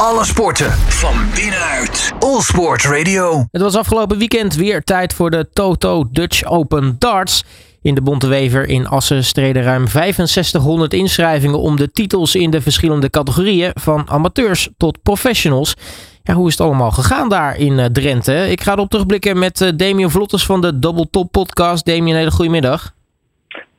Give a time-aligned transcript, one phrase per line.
[0.00, 2.12] Alle sporten van binnenuit.
[2.18, 3.44] All Sport Radio.
[3.50, 7.44] Het was afgelopen weekend weer tijd voor de Toto Dutch Open Darts.
[7.82, 12.60] In de Bonte Wever in Assen streden ruim 6500 inschrijvingen om de titels in de
[12.60, 15.76] verschillende categorieën, van amateurs tot professionals.
[16.22, 18.50] Ja, hoe is het allemaal gegaan daar in eh, Drenthe?
[18.50, 21.86] Ik ga erop terugblikken met uh, Damien Vlotters van de Double Top Podcast.
[21.86, 22.92] Damien, een hele goede middag.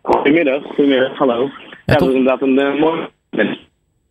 [0.02, 1.44] Goedemiddag, goedemiddag, hallo.
[1.44, 1.50] Ja,
[1.86, 3.08] Ja, dat is inderdaad een uh, mooi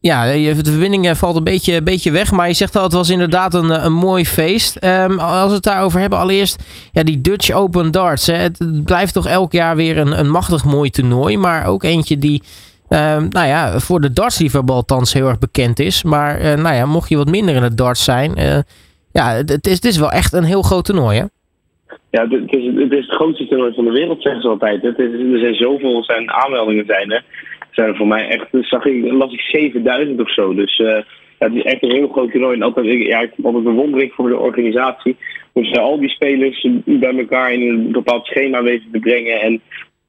[0.07, 3.11] Ja, de verbinding eh, valt een beetje, beetje weg, maar je zegt al, het was
[3.11, 4.77] inderdaad een, eh, een mooi feest.
[4.77, 8.27] Ehm, als we het daarover hebben, allereerst ja, die Dutch Open Darts.
[8.27, 12.19] Hè, het blijft toch elk jaar weer een, een machtig mooi toernooi, maar ook eentje
[12.19, 12.43] die,
[12.89, 16.03] ehm, nou ja, voor de dartsliefhebber althans heel erg bekend is.
[16.03, 18.33] Maar eh, nou ja, mocht je wat minder in het darts zijn,
[19.13, 21.25] ja, het, is, is wel echt een heel groot toernooi, hè?
[22.11, 24.83] Ja, het het is, het is het grootste toernooi van de wereld, zeggen ze altijd.
[24.83, 27.25] Het is, er zijn zoveel zijn aanmeldingen zijn er.
[27.77, 30.55] Zijn er voor mij echt, zag ik, las ik 7000 of zo.
[30.55, 30.87] Dus eh,
[31.39, 32.57] ja, het is echt een heel groot toernooi.
[32.57, 35.17] En altijd, ja, ik heb altijd bewondering voor de organisatie.
[35.53, 39.41] Hoe ze al die spelers bij elkaar in een bepaald schema weten te brengen.
[39.41, 39.61] En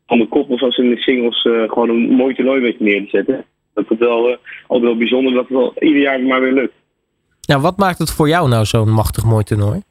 [0.05, 3.09] van de koppels als in de singles eh, gewoon een mooi toernooi weten neer te
[3.09, 3.45] zetten.
[3.73, 4.37] Dat is wel, eh,
[4.67, 6.73] altijd wel bijzonder dat het wel ieder jaar maar weer lukt.
[7.47, 9.81] Nou, wat maakt het voor jou nou zo'n machtig mooi toernooi?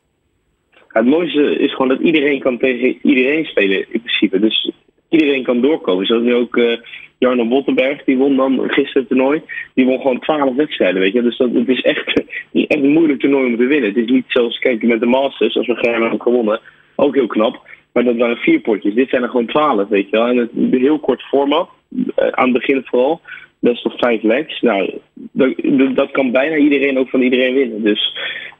[0.89, 4.41] Het mooiste is gewoon dat iedereen kan tegen iedereen spelen in principe.
[4.41, 4.71] Dus
[5.09, 6.07] iedereen kan doorkomen.
[6.07, 6.79] Zoals nu ook eh
[7.19, 9.43] Jarno Bottenberg, die won dan gisteren het toernooi.
[9.75, 11.23] Die won gewoon 12 wedstrijden, weet je.
[11.23, 12.07] Dus dat, het is echt,
[12.53, 13.89] echt een moeilijk toernooi om te winnen.
[13.89, 16.61] Het is niet zoals, kijk, met de Masters, als we Germ hebben gewonnen,
[16.97, 17.61] ook heel knap.
[17.93, 18.95] Maar dat waren vier potjes.
[18.95, 20.27] Dit zijn er gewoon 12, weet je wel.
[20.27, 21.69] En het een heel kort format,
[22.15, 23.21] eh, aan het begin vooral.
[23.59, 24.61] Best of vijf legs.
[24.61, 25.55] Nou, dat,
[25.95, 27.83] dat kan bijna iedereen ook van iedereen winnen.
[27.83, 28.13] Dus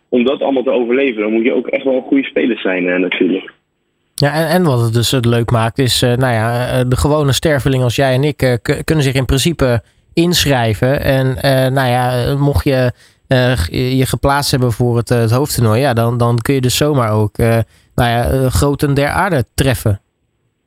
[0.09, 2.89] om dat allemaal te overleven, dan moet je ook echt wel een goede speler zijn
[2.89, 3.53] eh, natuurlijk.
[4.23, 7.33] Ja, en, en wat het dus leuk maakt is, eh, nou ja, eh, de gewone
[7.33, 9.83] sterveling als jij en ik eh, kunnen zich in principe
[10.15, 11.01] inschrijven.
[11.01, 11.27] En
[11.75, 12.93] nou ja, mocht je
[13.97, 17.37] je geplaatst hebben voor het, het hoofdtoernooi, ja, dan, dan kun je dus zomaar ook,
[17.39, 17.65] nou
[17.95, 20.01] ja, groten der aarde treffen.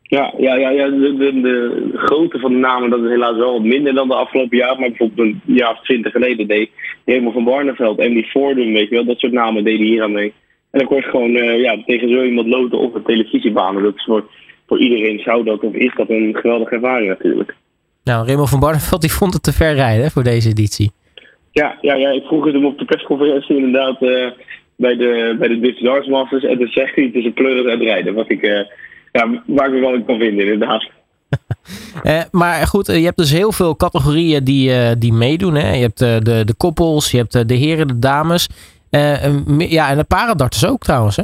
[0.01, 3.53] Ja, ja, ja, ja de, de, de grootte van de namen dat is helaas wel
[3.53, 4.79] wat minder dan de afgelopen jaar.
[4.79, 6.69] Maar bijvoorbeeld een jaar of twintig geleden deed
[7.05, 10.33] Raymond van Barneveld, Emily Fordham, weet je wel, dat soort namen deden hier aan mee.
[10.71, 13.83] En dan kon je gewoon eh, ja, tegen zo iemand loten op een televisiebanen.
[13.83, 14.29] Dat is voor,
[14.67, 17.55] voor iedereen zou dat of is dat een geweldige ervaring natuurlijk.
[18.03, 20.91] Nou, Raymond van Barneveld die vond het te ver rijden hè, voor deze editie.
[21.51, 24.31] Ja, ja, ja, ik vroeg het hem op de persconferentie inderdaad eh,
[24.75, 26.43] bij de, bij de Dutch Darts Masters.
[26.43, 28.13] En toen zegt hij, het is een pleuris uit rijden.
[28.13, 28.65] Wat ik, eh,
[29.11, 30.89] ja, waar ik me wel in kan vinden inderdaad.
[32.03, 35.55] Eh, maar goed, je hebt dus heel veel categorieën die, die meedoen.
[35.55, 35.73] Hè?
[35.73, 38.49] Je hebt de, de koppels, je hebt de heren, de dames.
[38.89, 41.23] Eh, ja, en de paradarters ook trouwens, hè?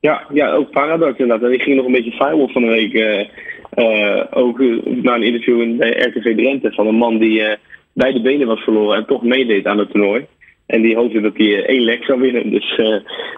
[0.00, 1.48] Ja, ja, ook Paradox inderdaad.
[1.48, 2.94] En ik ging nog een beetje firewall van de week.
[2.94, 3.28] eh,
[3.70, 7.56] eh, ook naar een interview in, bij RTV Drenthe van een man die
[7.92, 10.26] beide benen was verloren en toch meedeed aan het toernooi.
[10.66, 12.50] En die hoopte dat hij één lek zou winnen.
[12.50, 12.80] Dus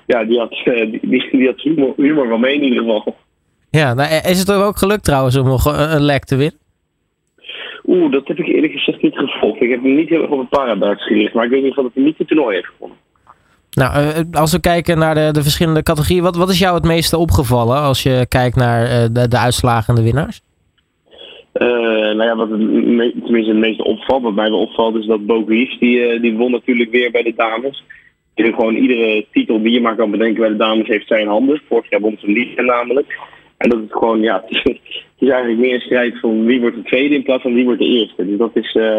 [0.07, 3.17] ja, die had, die, die, die had humor, humor wel mee in ieder geval.
[3.71, 6.61] Ja, nou, is het er ook gelukt trouwens om nog een, een lek te winnen?
[7.87, 9.63] Oeh, dat heb ik eerlijk gezegd niet gevolgd.
[9.63, 11.35] Ik heb hem niet heel erg op het Paradox gericht.
[11.35, 12.99] Maar ik weet niet of dat hij niet het toernooi heeft gewonnen.
[13.77, 16.85] Nou, eh, als we kijken naar de, de verschillende categorieën, wat, wat is jou het
[16.85, 20.41] meeste opgevallen als je kijkt naar eh, de, de uitslagen en de winnaars?
[21.53, 21.67] Eh,
[22.17, 25.27] nou ja, wat het me- tenminste het meeste opvalt, wat mij wel opvalt, is dat
[25.27, 27.85] Bo Greaves, die, eh, die won natuurlijk weer bij de dames.
[28.35, 31.27] Die gewoon iedere titel die je maar kan bedenken bij de dames heeft zij in
[31.27, 31.63] handen.
[31.69, 33.19] Vorig jaar won ze namelijk.
[33.57, 34.79] En dat is gewoon, ja, het
[35.19, 37.81] is, eigenlijk meer een strijd van wie wordt de tweede in plaats van wie wordt
[37.81, 38.27] de eerste.
[38.27, 38.99] Dus dat is eh,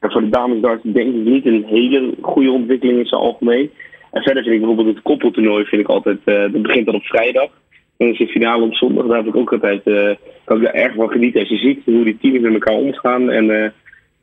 [0.00, 3.70] voor de dames darts denk ik niet een hele goede ontwikkeling in zijn algemeen.
[4.10, 7.04] En verder vind ik bijvoorbeeld het koppeltoernooi vind ik altijd, eh, dat begint dan op
[7.04, 7.48] vrijdag.
[7.96, 9.06] Dan is de finale op zondag.
[9.06, 10.10] Daar heb ik ook altijd, eh,
[10.44, 11.40] kan ik daar erg van genieten.
[11.40, 13.70] Als je ziet hoe die teams met elkaar omgaan en eh,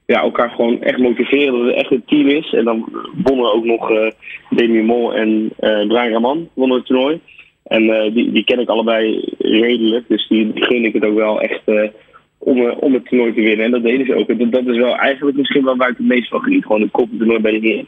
[0.06, 2.54] ja, elkaar gewoon echt motiveren dat het echt een team is.
[2.54, 2.90] En dan
[3.24, 4.12] wonnen ook nog eh
[4.50, 7.20] Demi Mol en eh Brian Raman wonnen het toernooi.
[7.66, 11.16] En eh, die, die ken ik allebei redelijk, dus die, die gun ik het ook
[11.16, 11.90] wel echt eh,
[12.38, 13.66] om, eh, om het toernooi te winnen.
[13.66, 14.30] En dat deden ze ook.
[14.30, 16.66] En dat, is wel eigenlijk misschien wel waar ik het meest van geniet.
[16.66, 17.88] Gewoon een koppeltoernooi bij de heren.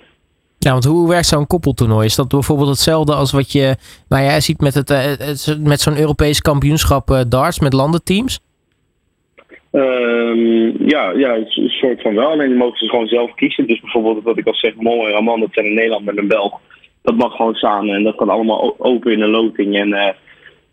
[0.68, 2.06] Ja, want hoe werkt zo'n koppeltoernooi?
[2.06, 3.76] Is dat bijvoorbeeld hetzelfde als wat je
[4.10, 8.40] nou ja, ziet met, het, eh, met zo'n Europees kampioenschap eh, darts met landenteams?
[9.72, 12.30] Ehm, ja, ja, een soort van wel.
[12.30, 13.68] Alleen mogen ze gewoon zelf kiezen.
[13.68, 16.28] Dus bijvoorbeeld wat ik al zeg, Mol en Raman, dat zijn in Nederland met een
[16.28, 16.60] Belg.
[17.02, 19.76] Dat mag gewoon samen en dat kan allemaal open in een loting.
[19.76, 20.14] En eh,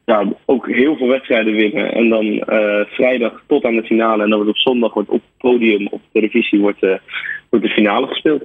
[0.04, 1.92] ja, ook heel veel wedstrijden winnen.
[1.92, 2.42] En dan
[2.86, 4.22] vrijdag tot aan de finale.
[4.22, 6.80] En dan wordt op zondag wordt op het podium op televisie wordt,
[7.50, 8.42] wordt de finale gespeeld.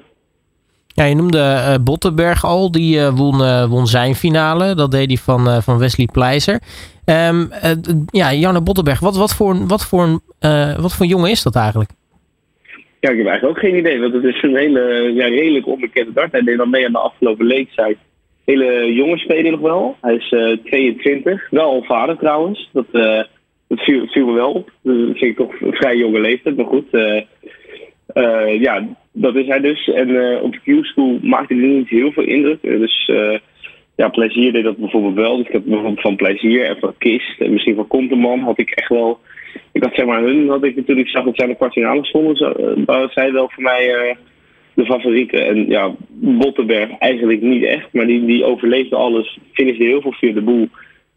[1.00, 4.76] Ja, je noemde eh, Bottenberg al, die eh, won, eh, won zijn finale.
[4.76, 6.60] Dat deed hij van, van Wesley Pleiser.
[7.06, 7.72] Ehm, eh,
[8.06, 10.20] ja, Janne Bottenberg, wat, wat, voor, wat, voor
[10.82, 11.90] wat voor jongen is dat eigenlijk?
[13.00, 16.14] Ja, ik heb eigenlijk ook geen idee, want het is een hele ja, redelijk onbekende
[16.14, 16.32] dart.
[16.32, 17.98] Hij deed dan mee aan de afgelopen leeftijd.
[18.46, 19.96] Hele jonge speler nog wel.
[20.02, 22.70] Hij is uh, 22, wel al vader trouwens.
[22.74, 22.86] Dat,
[23.68, 24.72] dat viel, viel, wel op.
[24.82, 26.92] Dat vind ik toch een vrij jonge leeftijd, maar goed.
[28.14, 29.88] Uh, ja, dat is hij dus.
[29.88, 32.62] En op de Q-school maakte hij niet heel veel indruk.
[32.62, 33.12] dus
[33.96, 35.38] ja, plezier deed dat bijvoorbeeld wel.
[35.38, 38.70] Dus ik heb bijvoorbeeld van plezier en van Kist en misschien van Konteman had ik
[38.70, 39.20] echt wel
[39.72, 43.10] ik had zeg maar hun, had ik natuurlijk zag dat zij de kwartfinale stonden, waren
[43.14, 44.16] zij wel voor mij
[44.74, 45.48] de favorieten.
[45.48, 50.34] En ja, Bottenberg eigenlijk niet echt, maar die, die overleefde alles, finishte heel veel via
[50.34, 50.68] de boel.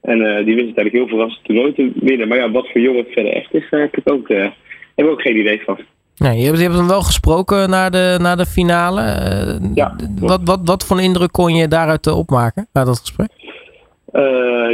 [0.00, 2.28] En die wist het eigenlijk heel verrassend toernooi te winnen.
[2.28, 4.54] Maar ja, wat voor jongen het verder echt is, uh, heb ik ook, heb
[4.94, 5.78] ik ook geen idee van.
[6.22, 9.02] Nee, je hebt, je hebt hem wel gesproken na de, na de finale.
[9.74, 13.30] ja, wat, wat, wat voor indruk kon je daaruit opmaken, na dat gesprek?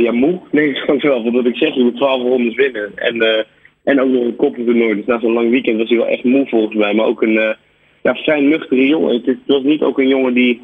[0.02, 0.40] ja, moe.
[0.50, 1.22] Nee, gewoon wel.
[1.22, 2.90] Want wat ik zeg, je moet 12 rondes winnen.
[2.94, 3.46] En
[3.88, 4.94] en ook nog een koppeltoernooi.
[4.94, 6.94] Dus na zo'n lang weekend was hij wel echt moe volgens mij.
[6.94, 7.56] Maar ook een
[8.02, 9.14] ja, vrij nuchtere jongen.
[9.14, 10.60] Het, het, was niet ook een jongen die,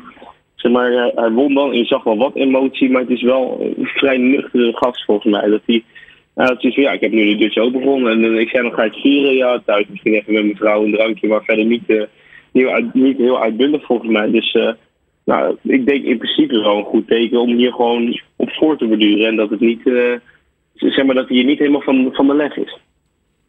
[0.55, 1.71] zeg maar, hij, hij won dan.
[1.71, 2.91] En je zag wel wat emotie.
[2.91, 5.49] Maar het is wel een vrij nuchtere gast volgens mij.
[5.49, 5.85] Dat hij,
[6.37, 8.13] uh, dat is ja, ik heb nu de Dutch Open begonnen.
[8.13, 9.35] En uh, ik zei nog, ga het vieren?
[9.35, 11.29] Ja, thuis misschien even met mijn vrouw een drankje.
[11.29, 12.05] Maar verder niet, uh,
[12.53, 14.31] niet, niet heel uitbundig volgens mij.
[14.31, 14.59] Dus
[15.25, 18.87] nou, ik denk in principe wel een goed teken om hier gewoon op voor te
[18.87, 19.27] beduren.
[19.27, 19.81] En dat het niet,
[20.75, 22.79] zeg maar, dat hij hier niet helemaal van, van de leg is.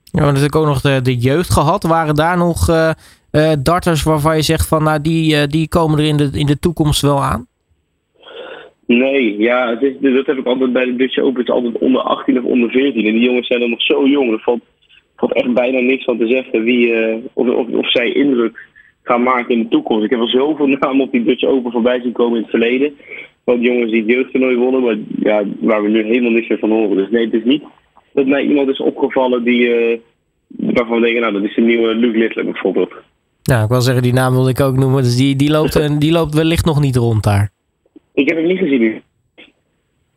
[0.04, 1.84] Ja, maar natuurlijk ook nog de, de jeugd gehad.
[1.84, 2.66] Waren daar nog
[3.64, 7.02] darters waarvan je zegt van nou die, die komen er in de, in de toekomst
[7.02, 7.48] wel aan?
[8.86, 11.40] Nee, ja, het is, dat heb ik altijd bij de Dutch Open.
[11.40, 13.06] Het is altijd onder 18 of onder 14.
[13.06, 14.32] En die jongens zijn dan nog zo jong.
[14.32, 14.62] Er valt,
[15.16, 16.94] valt echt bijna niks van te zeggen wie,
[17.34, 18.68] of, of, of zij indruk
[19.04, 20.04] gaan maken in de toekomst.
[20.04, 22.94] Ik heb al zoveel namen op die Dutch Open voorbij zien komen in het verleden.
[23.46, 26.72] Van jongens die het jeugdtoernooi wonnen, maar ja, waar we nu helemaal niks meer van
[26.72, 26.98] horen.
[26.98, 27.64] Dus nee, het is niet
[28.16, 30.00] dat mij iemand is opgevallen die, uh,
[30.48, 32.94] waarvan we denken, nou, dat is de nieuwe Luke Littler bijvoorbeeld.
[33.44, 35.04] Nou, ik wil zeggen, die naam wil ik ook noemen.
[35.04, 37.55] Dus die, die, loopt, die loopt wellicht nog niet rond daar.
[38.16, 39.02] Ik heb hem niet gezien nu.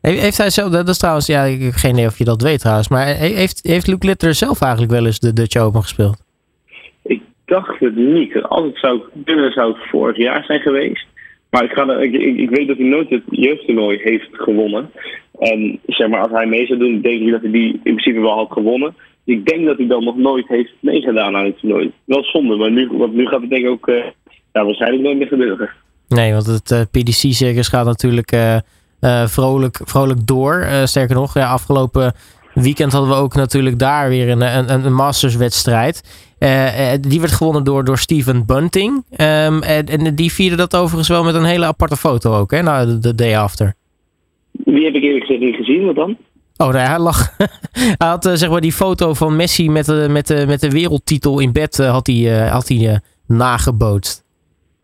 [0.00, 2.60] Heeft hij zelf, dat is trouwens, ja, ik heb geen idee of je dat weet
[2.60, 6.22] trouwens, maar heeft, heeft Luke Littler zelf eigenlijk wel eens de Dutch Open gespeeld?
[7.02, 8.42] Ik dacht het niet.
[8.42, 11.06] Als het zou kunnen, zou het vorig jaar zijn geweest.
[11.50, 14.90] Maar ik, ga, ik, ik, ik weet dat hij nooit het jeugdtoernooi heeft gewonnen.
[15.38, 18.20] En zeg maar, als hij mee zou doen, denk ik dat hij die in principe
[18.20, 18.94] wel had gewonnen.
[19.24, 21.92] Dus ik denk dat hij dan nog nooit heeft meegedaan aan het toernooi.
[22.04, 24.04] Wel zonde, maar nu, want nu gaat het denk ik ook uh,
[24.52, 25.70] ja, waarschijnlijk nooit meer gebeuren.
[26.08, 30.66] Nee, want het uh, PDC-circus gaat natuurlijk uh, vrolijk, vrolijk door.
[30.84, 32.14] sterker nog, ja, afgelopen
[32.54, 36.02] weekend hadden we ook natuurlijk daar weer een, een, een Masters-wedstrijd.
[37.00, 39.04] die werd gewonnen door, door Steven Bunting.
[39.10, 42.62] Um, en, en, die vierde dat overigens wel met een hele aparte foto ook, hè,
[42.62, 43.74] nou, de, de day after.
[44.52, 46.16] Die heb ik eerlijk gezegd niet gezien, wat dan?
[46.56, 47.36] Oh, nee, hij lag.
[47.98, 50.70] hij had uh, zeg maar die foto van Messi met, uh, met, uh, met de
[50.70, 54.24] wereldtitel in bed had hij, had hij nagebootst.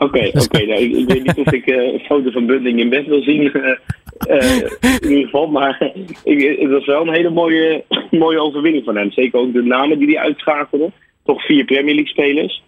[0.04, 0.66] Oké, oké.
[0.66, 3.42] Nou, ik, ik, weet niet of ik een foto van Bunting in bed wil zien.
[3.42, 5.92] in ieder geval, maar
[6.24, 9.10] ik, het was wel een hele mooie, mooie overwinning van hem.
[9.10, 10.90] Zeker ook de namen die hij uitschakelde.
[11.24, 12.62] Toch vier Premier League spelers.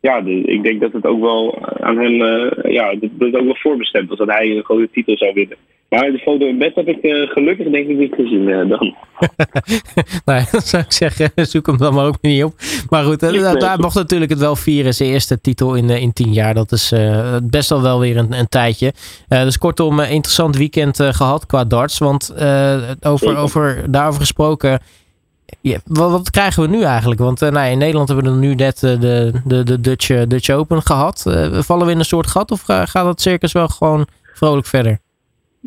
[0.00, 2.14] Ja, de, ik denk dat het ook wel aan hem,
[2.72, 5.56] ja, dat, dat ook wel voorbestemd was dat hij een grote titel zou winnen.
[5.96, 8.94] Maar de foto in bed heb ik uh, gelukkig denk ik niet gezien uh, dan.
[10.24, 12.54] nou, dan zou ik zeggen, zoek hem dan maar ook niet op.
[12.88, 14.94] Maar goed, uh, daar mocht natuurlijk het wel vieren.
[14.94, 16.54] Zijn eerste titel in, in tien jaar.
[16.54, 16.94] Dat is
[17.42, 18.92] best wel wel weer een, een tijdje.
[19.28, 21.98] dus kortom, interessant weekend gehad qua darts.
[21.98, 22.34] Want
[23.00, 24.80] over, over, daarover gesproken...
[25.60, 27.20] Ja, wat, wat, krijgen we nu eigenlijk?
[27.20, 28.98] Want nou, in Nederland hebben we nu net de,
[29.44, 31.22] de, de Dutch, Dutch Open gehad.
[31.52, 35.04] vallen we in een soort gat of gaat het circus wel gewoon vrolijk verder?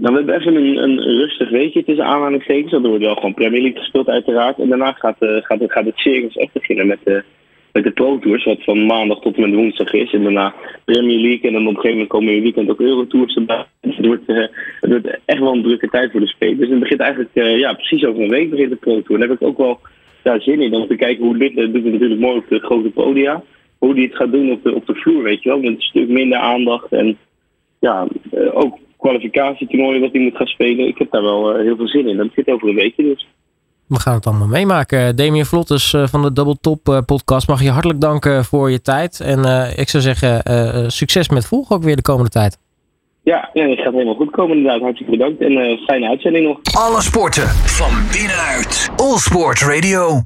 [0.02, 2.74] Nou, we hebben even een, een rustig weekje tussen aanhalingstekens.
[2.74, 4.60] Er wordt wel gewoon Premier League gespeeld uiteraard.
[4.60, 7.24] En daarna gaat, uh, gaat, gaat het circus echt beginnen met de,
[7.72, 8.46] met de Pro Tours.
[8.46, 10.14] Wat van maandag tot en met woensdag is.
[10.14, 10.54] En daarna
[10.86, 11.42] Premier League.
[11.42, 13.66] En dan op een gegeven moment komen in weekend ook Eurotours erbij.
[13.82, 14.38] Het wordt, uh,
[14.80, 16.60] het wordt echt wel een drukke tijd voor de spelers.
[16.60, 19.14] Dus het begint eigenlijk ja, precies over een week begint de Pro Tour.
[19.14, 19.80] En daar heb ik ook wel
[20.40, 20.74] zin in.
[20.74, 23.44] Om te kijken hoe dit doet het natuurlijk mooi op de grote podia.
[23.78, 25.60] Hoe die het gaat doen op de, op de vloer, weet je wel.
[25.60, 26.92] Met een stuk minder aandacht.
[26.92, 27.18] En
[27.80, 28.08] ja,
[28.54, 30.88] ook kwalificatietoernooien wat hij moet gaan spelen.
[30.88, 32.18] Ik heb daar wel uh, heel veel zin in.
[32.18, 33.28] Dat zit over een weekje dus.
[33.88, 35.16] We gaan het allemaal meemaken.
[35.16, 37.48] Damien Vlottes uh, van de Double Top uh, podcast.
[37.48, 39.20] Mag je hartelijk danken voor je tijd.
[39.20, 39.40] En
[39.76, 40.42] ik zou zeggen,
[40.92, 42.58] succes met volgen ook weer de komende tijd.
[43.24, 44.82] Ja, ja, het gaat helemaal goed komen inderdaad.
[44.82, 46.60] Hartstikke bedankt en fijne uitzending nog.
[46.72, 48.90] Alle sporten van binnenuit.
[48.96, 50.18] All Sport Radio.